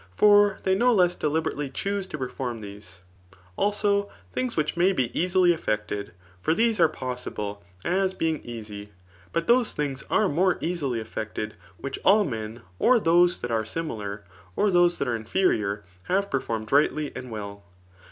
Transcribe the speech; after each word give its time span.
For 0.15 0.57
they 0.63 0.73
no 0.73 0.91
less 0.91 1.15
delibe^ 1.15 1.55
mely 1.55 1.71
chuse 1.71 2.07
to 2.07 2.17
perform 2.17 2.61
these. 2.61 3.01
Aldo> 3.55 4.09
things 4.33 4.57
which 4.57 4.73
«Bay 4.73 4.93
be 4.93 5.09
easfly 5.09 5.53
effiKted; 5.55 6.09
for 6.41 6.55
thete 6.55 6.79
are 6.79 6.89
possibly 6.89 7.57
as 7.85 8.15
being 8.15 8.41
ef^jf. 8.41 8.87
But 9.31 9.45
those 9.45 9.75
diings 9.75 10.03
are 10.09 10.23
xaosc 10.27 10.57
easily 10.61 10.99
effected 10.99 11.53
which 11.77 11.99
all 12.03 12.25
mm, 12.25 12.61
0r 12.79 12.99
tiiose 12.99 13.39
that 13.41 13.51
are 13.51 13.61
dnular^ 13.61 14.21
or 14.55 14.71
those 14.71 14.97
that 14.97 15.07
are 15.07 15.19
infeiior, 15.19 15.83
bavie 16.09 16.29
|ieifonned 16.31 16.71
rightly 16.71 17.11
and 17.15 17.29
well. 17.29 17.63